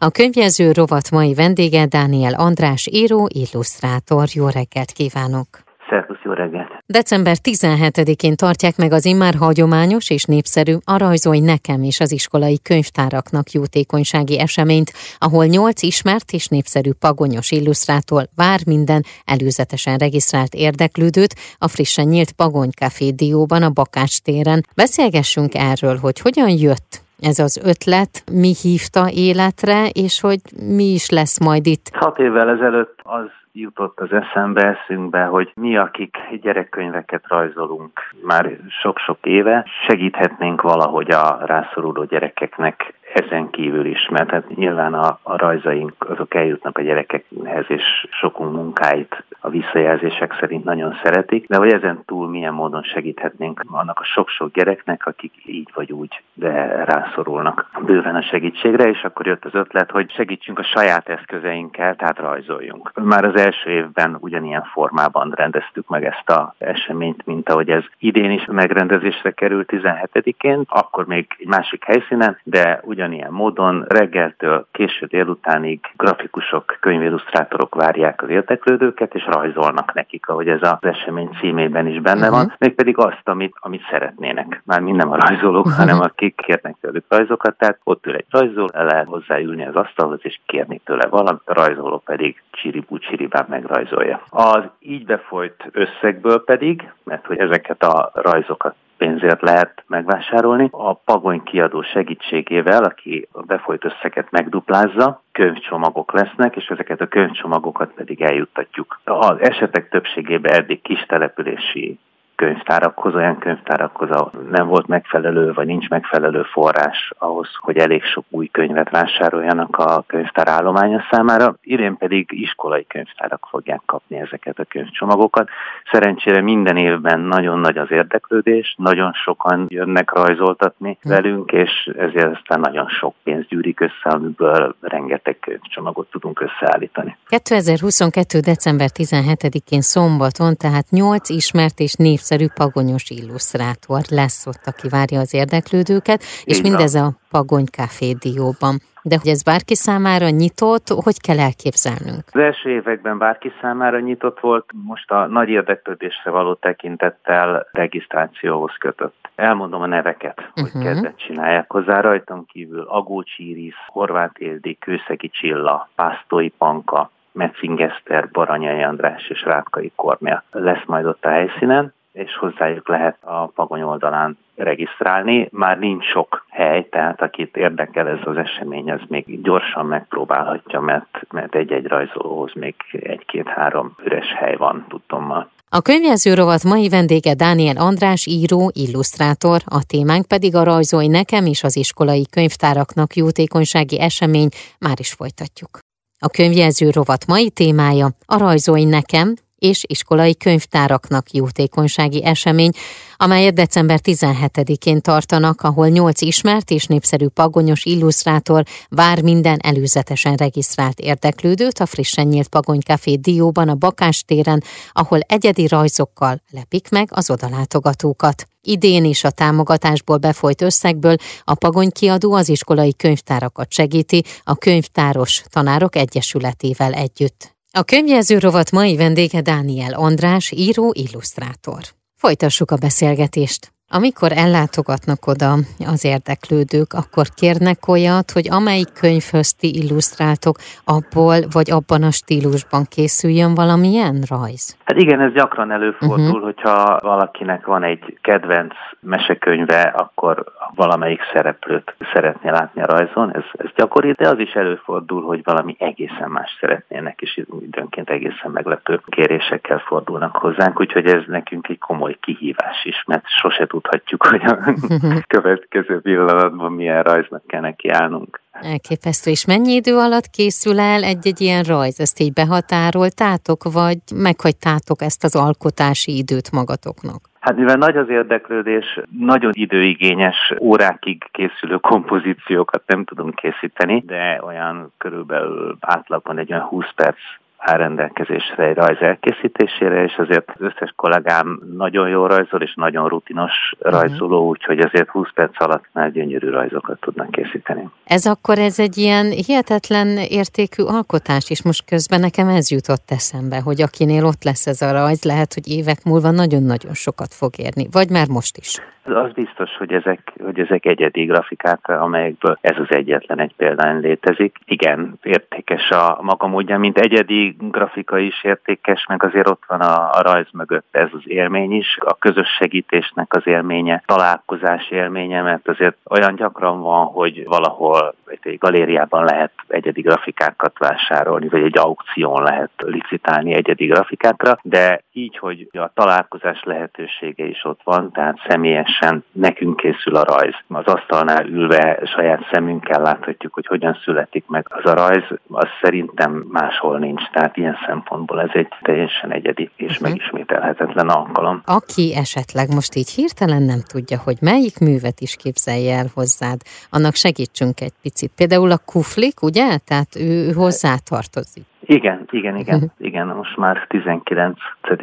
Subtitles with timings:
[0.00, 4.26] A könyvjelző rovat mai vendége Dániel András író, illusztrátor.
[4.32, 5.46] Jó reggelt kívánok!
[5.88, 6.68] Szervusz, jó reggelt!
[6.86, 12.58] December 17-én tartják meg az immár hagyományos és népszerű A rajzolj nekem is az iskolai
[12.62, 21.34] könyvtáraknak jótékonysági eseményt, ahol nyolc ismert és népszerű pagonyos illusztrátor vár minden előzetesen regisztrált érdeklődőt
[21.58, 24.64] a frissen nyílt Pagony Café Dióban a Bakács téren.
[24.74, 30.40] Beszélgessünk erről, hogy hogyan jött ez az ötlet, mi hívta életre, és hogy
[30.76, 31.90] mi is lesz majd itt.
[31.92, 39.18] Hat évvel ezelőtt az jutott az eszembe, eszünkbe, hogy mi, akik gyerekkönyveket rajzolunk már sok-sok
[39.22, 45.92] éve, segíthetnénk valahogy a rászoruló gyerekeknek ezen kívül is, mert hát nyilván a, a rajzaink
[45.98, 52.02] azok eljutnak a gyerekekhez, és sokunk munkáit a visszajelzések szerint nagyon szeretik, de hogy ezen
[52.06, 58.14] túl milyen módon segíthetnénk annak a sok-sok gyereknek, akik így vagy úgy, de rászorulnak bőven
[58.14, 62.92] a segítségre, és akkor jött az ötlet, hogy segítsünk a saját eszközeinkkel, tehát rajzoljunk.
[62.94, 68.30] Már az első évben ugyanilyen formában rendeztük meg ezt a eseményt, mint ahogy ez idén
[68.30, 75.80] is megrendezésre került 17-én, akkor még egy másik helyszínen, de ugyanilyen módon reggeltől késő délutánig
[75.96, 82.28] grafikusok, könyvillusztrátorok várják az érdeklődőket, és rajzolnak nekik, ahogy ez az esemény címében is benne
[82.28, 82.36] uh-huh.
[82.36, 84.62] van, mégpedig azt, amit, amit szeretnének.
[84.64, 85.80] Már mind nem a rajzolók, uh-huh.
[85.80, 90.20] hanem akik kérnek tőlük rajzokat, tehát ott ül egy rajzol, el lehet hozzáülni az asztalhoz,
[90.22, 94.22] és kérni tőle valamit, a rajzoló pedig csiribú csiribán megrajzolja.
[94.28, 100.68] Az így befolyt összegből pedig, mert hogy ezeket a rajzokat pénzért lehet megvásárolni.
[100.70, 107.92] A Pagony kiadó segítségével, aki a befolyt összeget megduplázza, könyvcsomagok lesznek, és ezeket a könyvcsomagokat
[107.94, 109.00] pedig eljuttatjuk.
[109.04, 111.98] Az esetek többségében eddig kis települési
[112.38, 118.24] könyvtárakhoz, olyan könyvtárakhoz, ahol nem volt megfelelő, vagy nincs megfelelő forrás ahhoz, hogy elég sok
[118.30, 121.54] új könyvet vásároljanak a könyvtár állománya számára.
[121.62, 125.48] Idén pedig iskolai könyvtárak fogják kapni ezeket a könyvcsomagokat.
[125.90, 131.08] Szerencsére minden évben nagyon nagy az érdeklődés, nagyon sokan jönnek rajzoltatni hm.
[131.08, 137.16] velünk, és ezért aztán nagyon sok pénz gyűrik össze, amiből rengeteg könyvcsomagot tudunk összeállítani.
[137.26, 138.38] 2022.
[138.38, 145.20] december 17-én szombaton, tehát 8 ismert és név népszerű pagonyos illusztrátor lesz ott, aki várja
[145.20, 148.76] az érdeklődőket, és mindez a Pagony Café Dióban.
[149.02, 152.22] De hogy ez bárki számára nyitott, hogy kell elképzelnünk?
[152.32, 159.28] Az első években bárki számára nyitott volt, most a nagy érdeklődésre való tekintettel regisztrációhoz kötött.
[159.34, 160.54] Elmondom a neveket, uh-huh.
[160.54, 160.82] hogy mhm.
[160.82, 162.00] kedvet csinálják hozzá.
[162.00, 169.92] Rajtam kívül Agócsi Iris, Horváth Éldi, Kőszegi Csilla, Pásztói Panka, Metzingeszter, Baranyai András és Rátkai
[169.94, 175.48] Kornél lesz majd ott a helyszínen és hozzájuk lehet a Pagony oldalán regisztrálni.
[175.52, 181.20] Már nincs sok hely, tehát akit érdekel ez az esemény, az még gyorsan megpróbálhatja, mert,
[181.30, 185.50] mert egy-egy rajzolóhoz még egy-két-három üres hely van, tudtommal.
[185.70, 191.46] A könyvjelző rovat mai vendége Dániel András író, illusztrátor, a témánk pedig a rajzolj nekem
[191.46, 194.48] és az iskolai könyvtáraknak jótékonysági esemény,
[194.78, 195.78] már is folytatjuk.
[196.20, 202.70] A könyvjelző rovat mai témája a rajzolj nekem és iskolai könyvtáraknak jótékonysági esemény,
[203.16, 211.00] amelyet december 17-én tartanak, ahol nyolc ismert és népszerű pagonyos illusztrátor vár minden előzetesen regisztrált
[211.00, 217.08] érdeklődőt a frissen nyílt Pagony Café Dióban a Bakás téren, ahol egyedi rajzokkal lepik meg
[217.12, 218.46] az odalátogatókat.
[218.62, 225.42] Idén is a támogatásból befolyt összegből a Pagony kiadó az iskolai könyvtárakat segíti a Könyvtáros
[225.50, 227.57] Tanárok Egyesületével együtt.
[227.72, 231.82] A könyvjelző rovat mai vendége Dániel András, író, illusztrátor.
[232.14, 233.72] Folytassuk a beszélgetést.
[233.90, 235.52] Amikor ellátogatnak oda
[235.92, 242.84] az érdeklődők, akkor kérnek olyat, hogy amelyik könyvhöz ti illusztráltok, abból vagy abban a stílusban
[242.94, 244.76] készüljön valamilyen rajz?
[244.84, 246.42] Hát igen, ez gyakran előfordul, uh-huh.
[246.42, 250.44] hogyha valakinek van egy kedvenc mesekönyve, akkor
[250.74, 255.76] valamelyik szereplőt szeretné látni a rajzon, ez, ez gyakori, de az is előfordul, hogy valami
[255.78, 262.16] egészen más szeretnének, és időnként egészen meglepő kérésekkel fordulnak hozzánk, úgyhogy ez nekünk egy komoly
[262.20, 264.74] kihívás is, mert sose tudhatjuk, hogy a
[265.36, 268.40] következő pillanatban milyen rajznak kell nekiállnunk.
[268.52, 269.30] Elképesztő.
[269.30, 272.00] És mennyi idő alatt készül el egy-egy ilyen rajz?
[272.00, 277.20] Ezt így behatároltátok, vagy meghagytátok ezt az alkotási időt magatoknak?
[277.40, 284.92] Hát mivel nagy az érdeklődés, nagyon időigényes órákig készülő kompozíciókat nem tudunk készíteni, de olyan
[284.98, 287.18] körülbelül átlagban egy olyan 20 perc
[287.58, 293.08] áll rendelkezésre egy rajz elkészítésére, és azért az összes kollégám nagyon jó rajzol, és nagyon
[293.08, 294.00] rutinos uh-huh.
[294.00, 297.88] rajzoló, úgyhogy azért 20 perc alatt már gyönyörű rajzokat tudnak készíteni.
[298.04, 303.60] Ez akkor ez egy ilyen hihetetlen értékű alkotás, és most közben nekem ez jutott eszembe,
[303.60, 307.86] hogy akinél ott lesz ez a rajz, lehet, hogy évek múlva nagyon-nagyon sokat fog érni,
[307.92, 308.80] vagy már most is.
[309.14, 314.56] Az biztos, hogy ezek, hogy ezek egyedi grafikák, amelyekből ez az egyetlen egy példány létezik.
[314.64, 320.10] Igen, értékes a maga módja, mint egyedi grafika is értékes, meg azért ott van a,
[320.10, 325.68] a rajz mögött ez az élmény is, a közös segítésnek az élménye, találkozás élménye, mert
[325.68, 332.42] azért olyan gyakran van, hogy valahol egy galériában lehet egyedi grafikákat vásárolni, vagy egy aukción
[332.42, 339.24] lehet licitálni egyedi grafikákra, de így, hogy a találkozás lehetősége is ott van, tehát személyesen
[339.32, 340.54] nekünk készül a rajz.
[340.68, 346.44] Az asztalnál ülve saját szemünkkel láthatjuk, hogy hogyan születik meg az a rajz, az szerintem
[346.48, 347.30] máshol nincs.
[347.38, 350.08] Tehát ilyen szempontból ez egy teljesen egyedi és uh-huh.
[350.08, 351.62] megismételhetetlen alkalom.
[351.64, 356.58] Aki esetleg most így hirtelen nem tudja, hogy melyik művet is képzelje el hozzád,
[356.90, 358.32] annak segítsünk egy picit.
[358.36, 359.66] Például a kuflik, ugye?
[359.88, 361.64] Tehát ő hozzá tartozik.
[361.80, 362.90] Igen, igen, igen, uh-huh.
[362.98, 363.26] igen.
[363.26, 364.58] Most már 19.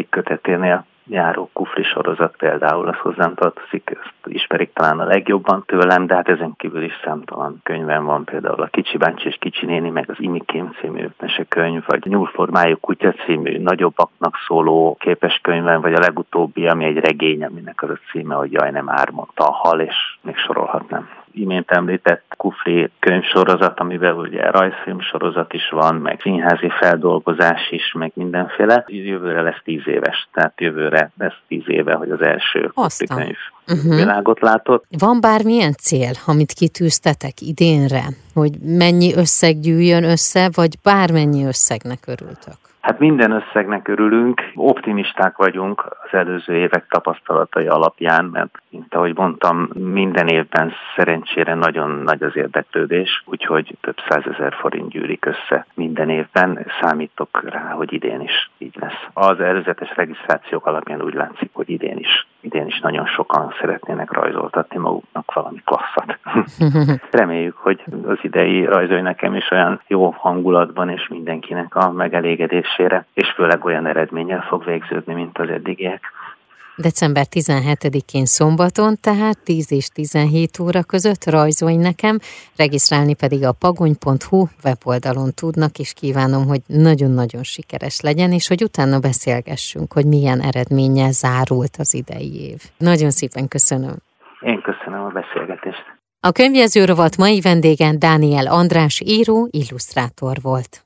[0.10, 6.16] köteténél járó kufli sorozat például, az hozzám tartozik, ezt ismerik talán a legjobban tőlem, de
[6.16, 10.10] hát ezen kívül is számtalan könyvem van, például a Kicsi Báncsi és Kicsi Néni, meg
[10.10, 16.86] az Imikém című mesekönyv, vagy Nyúlformájú Kutya című nagyobbaknak szóló képeskönyvem, vagy a legutóbbi, ami
[16.86, 21.10] egy regény, aminek az a címe, hogy Jaj, nem ármondta a hal, és még sorolhatnám
[21.36, 28.12] imént említett Kufli könyvsorozat, amiben ugye rajzfilm sorozat is van, meg színházi feldolgozás is, meg
[28.16, 28.84] mindenféle.
[28.88, 33.38] Jövőre lesz tíz éves, tehát jövőre lesz tíz éve, hogy az első Kufli könyv
[33.68, 33.96] uh-huh.
[33.96, 34.86] világot látott.
[35.00, 38.04] Van bármilyen cél, amit kitűztetek idénre,
[38.34, 42.58] hogy mennyi összeg gyűjjön össze, vagy bármennyi összegnek örültök?
[42.86, 49.70] Hát minden összegnek örülünk, optimisták vagyunk az előző évek tapasztalatai alapján, mert mint ahogy mondtam,
[49.74, 56.66] minden évben szerencsére nagyon nagy az érdeklődés, úgyhogy több százezer forint gyűlik össze minden évben.
[56.82, 59.06] Számítok rá, hogy idén is így lesz.
[59.14, 64.78] Az előzetes regisztrációk alapján úgy látszik, hogy idén is idén is nagyon sokan szeretnének rajzoltatni
[64.78, 66.20] maguknak valami klasszat.
[67.20, 73.32] Reméljük, hogy az idei rajzolj nekem is olyan jó hangulatban és mindenkinek a megelégedésére, és
[73.36, 76.12] főleg olyan eredménnyel fog végződni, mint az eddigiek.
[76.78, 82.20] December 17-én szombaton, tehát 10 és 17 óra között rajzolj nekem,
[82.56, 89.00] regisztrálni pedig a pagony.hu weboldalon tudnak, és kívánom, hogy nagyon-nagyon sikeres legyen, és hogy utána
[89.00, 92.62] beszélgessünk, hogy milyen eredménnyel zárult az idei év.
[92.78, 93.96] Nagyon szépen köszönöm.
[94.42, 95.84] Én köszönöm a beszélgetést.
[96.20, 100.85] A könyvjező rovat mai vendégen Dániel András író, illusztrátor volt.